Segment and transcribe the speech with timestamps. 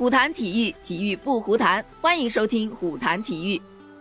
[0.00, 1.84] 虎谈体育，体育不胡谈。
[2.00, 3.60] 欢迎收听虎谈体育。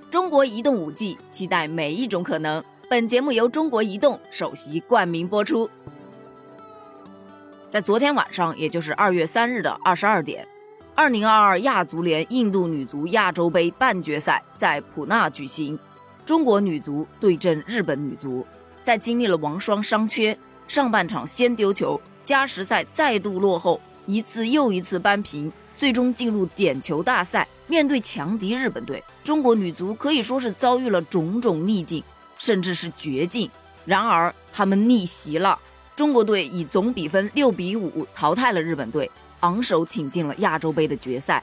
[0.09, 2.63] 中国移动五 G，期待每一种可能。
[2.89, 5.69] 本节目由中国移动首席冠名播出。
[7.67, 10.47] 在昨天晚上，也就是二月三日的二十二点，
[10.95, 15.77] 二零二二亚足联印度女足亚洲杯半决赛在普纳举行，
[16.23, 18.47] 中国女足对阵日本女足。
[18.81, 25.51] 在经历了王霜伤缺，上半场先丢球，加时赛再度落后，一次又一次扳平。
[25.79, 32.03] 最终进入点球大赛，面对强敌日本队，中国女足可以说是遭遇了种种逆境，
[32.37, 33.49] 甚至是绝境。
[33.85, 35.57] 然而他们逆袭了，
[35.95, 41.41] 中国队以总比分六比五淘汰了日本队，昂首挺进了亚洲杯的决赛。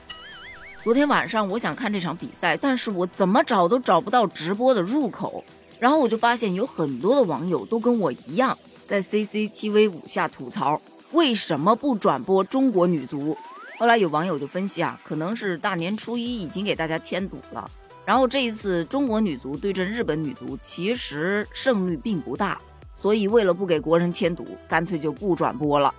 [0.83, 5.43] 昨天晚上我想看这场比赛，但是我怎么找都找不到直播的入口，
[5.79, 10.79] 然后我就发现有很多的网友都跟我一样，在 CCTV 五下吐槽，
[11.13, 13.35] 为什么不转播中国女足？
[13.77, 17.69] 后来有网友就分析啊，可能是大年初一已经给大家添堵了。
[18.03, 22.59] 然后这一次中国女足对阵日本女足，其实胜率并不大，
[22.95, 25.93] 所以为了不给国人添堵，干脆就不转播了。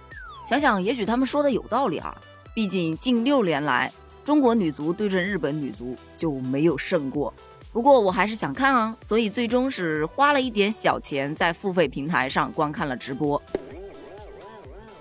[0.45, 2.13] 想想也许他们说的有道理啊，
[2.53, 3.93] 毕竟近六年来
[4.25, 7.33] 中国女足对阵日本女足就没有胜过。
[7.71, 13.41] 不过我还是想看啊，所以最终是花了一点小钱在付费平台上观看了直播。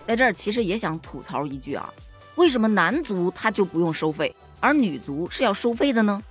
[0.06, 1.92] 在这儿其实也想吐槽一句啊。
[2.38, 6.22] 为什么男足他就不用收费，而女足是要收费的呢？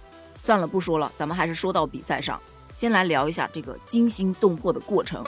[0.40, 2.40] 算了，不说了，咱们还是说到比赛上，
[2.72, 5.24] 先来聊一下这个惊心动魄的过程。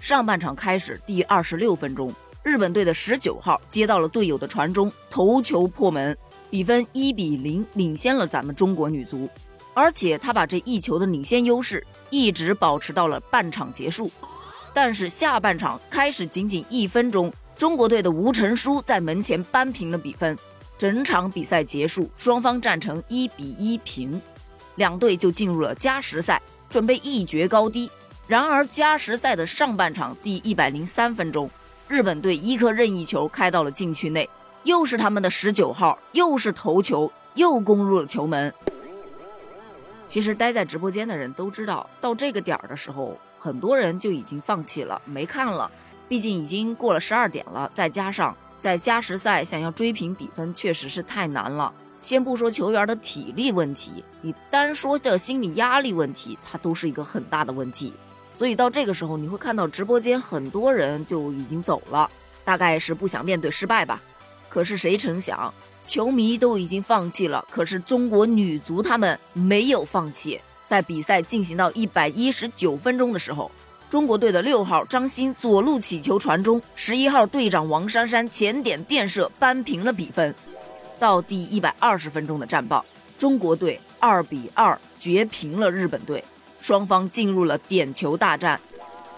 [0.00, 6.16] 上半场开始第二十六分钟，日本队的十九号接到了队友的传中，头球破门，
[6.48, 9.28] 比分一比零领先了咱们中国女足，
[9.74, 14.08] 而且他把这一球的领先优势一直保持到了半场结束。
[14.72, 17.32] 但是下半场开始仅仅一分钟。
[17.56, 20.36] 中国队的吴成书在门前扳平了比分，
[20.76, 24.20] 整场比赛结束，双方战成一比一平，
[24.74, 27.90] 两队就进入了加时赛，准备一决高低。
[28.26, 31.48] 然而加时赛的上半场第一百零三分钟，
[31.88, 34.28] 日本队一颗任意球开到了禁区内，
[34.64, 38.52] 又是他们的十九号，又是头球，又攻入了球门。
[40.06, 45.70] 其实待在直播间的人都知道，到这个点儿的时候，很多人就已经放弃了，没看了。
[46.08, 51.72] 毕竟已经过了十二点了，再加上在加时赛想要追平比分，确实是太难了。
[52.00, 57.92] 先不说球员的体力问题，你单说这心理压力问题，它都是一个很大的问题。
[58.32, 62.08] 所以到这个时候，你会看到直播间很多人就已经走了，
[62.44, 64.00] 大概是不想面对失败吧。
[64.48, 65.52] 可是谁成想，
[65.84, 73.50] 球迷都已经放弃了，可是中国女足他们没有放弃，在比赛进行到一百一十九分钟的时候。
[73.88, 80.34] 中国队的六号张鑫左路起球传中，十一号队长王珊珊前点垫射扳平了比分。
[80.98, 82.84] 到第一百二十分钟的战报，
[83.16, 86.22] 中国队二比二绝平了日本队，
[86.60, 88.60] 双方进入了点球大战。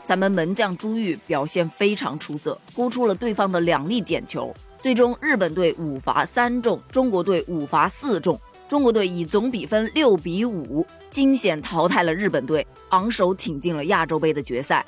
[0.04, 4.54] 咱们门将朱玉表现非常出色，扑出了对方的两粒点球。
[4.78, 8.38] 最终日本队五罚三中，中国队五罚四中。
[8.68, 14.84] 中国队以总比分六比五惊险淘汰了日本队，昂首挺进了亚洲杯的决赛。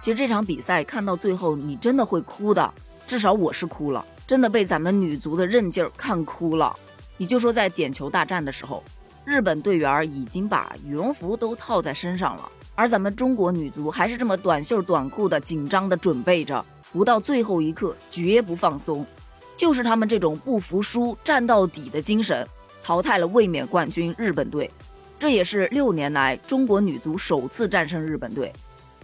[0.00, 2.74] 其实这场比赛看到最后，你真的会哭的，
[3.06, 6.74] 至少我是哭了，真的被咱们女足的韧劲儿看哭了。
[7.16, 8.82] 你就说在点球大战的时候，
[9.24, 19.06] 日本队员已经把羽绒服都套在身上了，而咱们中国女足还是这么短袖短裤的紧张的准备着，不到最后一刻绝不放松，
[19.54, 22.44] 就是他们这种不服输、战到底的精神。
[22.82, 24.70] 淘汰了卫冕冠军日本队，
[25.18, 28.52] 这也是六年来中国女足首次战胜日本队。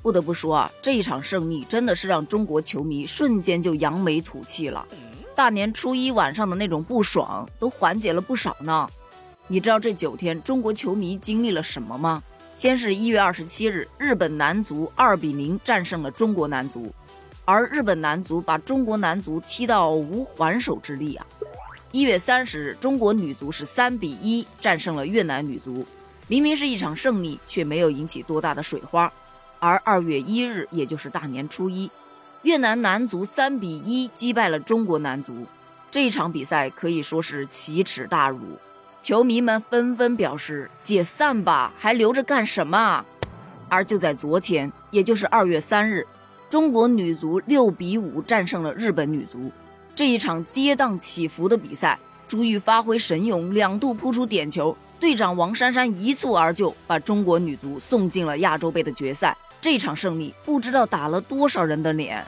[0.02, 4.86] 不得不说啊，这一场胜利真的是让中国球迷瞬间就扬眉吐气了。
[5.34, 8.88] 大年初一晚上的那种不爽都缓解了不少呢。
[9.48, 12.22] 你知道这九天中国球迷经历了什么吗？
[12.54, 16.90] 先是一月二十七日，日本男足二比零战胜了中国男足，
[17.44, 21.26] 而日本男足把中国男足踢到无还手之力啊。
[21.96, 25.86] 一月三十日，中国女足是三比一战胜了越南女足，
[26.28, 29.10] 明明是一场胜利，却没有引起多大的水花。
[29.60, 31.90] 而二月一日，也就是大年初一，
[32.42, 35.46] 越南男足三比一击败了中国男足，
[35.90, 38.58] 这一场比赛可以说是奇耻大辱，
[39.00, 43.02] 球迷们纷纷表示解散吧，还留着干什么？
[43.70, 46.06] 而就在昨天，也就是二月三日，
[46.50, 49.50] 中国女足六比五战胜了日本女足。
[49.96, 51.98] 这一场跌宕起伏的比赛，
[52.28, 59.34] 朱玉发挥神勇，两度扑出点球，队长王珊珊一蹴而就，把中国女足送进了亚洲杯的决赛。
[59.58, 62.22] 这场胜利不知道打了多少人的脸，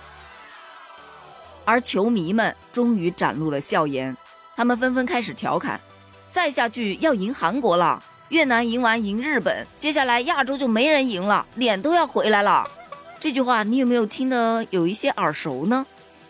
[1.66, 4.16] 而球迷们终于展露了笑颜。
[4.56, 5.78] 他们纷纷开始调侃
[6.32, 12.66] ：“再下去要赢韩国了，越南赢完赢日本，接下来亚洲就没人赢了，脸都要回来了。”
[13.20, 15.86] 这句话你有没有听得有一些耳熟呢？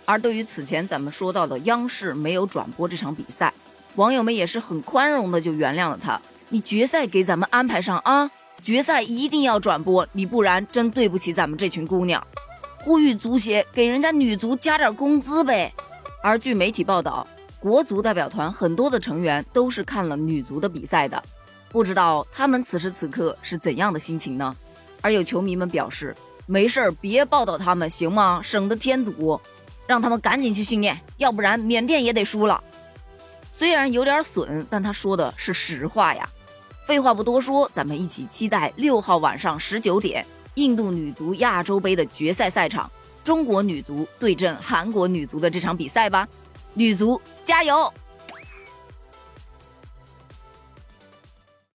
[0.08, 3.52] 而对于此前咱们说到的央视没有转播这场比赛，
[3.96, 6.18] 网友们也是很宽容的就原谅了他。
[6.48, 8.30] 你决赛给咱们安排上啊，
[8.62, 12.26] 决赛一定要转播，你不然真对不起咱们这群姑娘。
[12.78, 15.70] 呼吁足协给人家女足加点工资呗。
[16.22, 17.28] 而据媒体报道。
[17.60, 21.20] 国足代表团很多的成员都是看了女足的比赛的，
[21.68, 24.56] 不知道他们此时此刻是怎样的心情呢？
[25.00, 26.14] 而有球迷们表示，
[26.46, 28.40] 没事儿别报道他们行吗？
[28.44, 29.40] 省得添堵，
[29.88, 32.62] 让他们赶紧去训练，要不然缅甸也得输了。
[33.50, 36.28] 虽然有点损，但他说的是实话呀。
[36.86, 40.24] 废话不多说，咱们一起期待六号晚上十九点，
[40.54, 42.90] 印度女足亚洲杯的决赛赛场，
[43.24, 46.28] 中国女足对阵韩国女足的这场比赛吧。
[46.74, 47.90] 女足加油！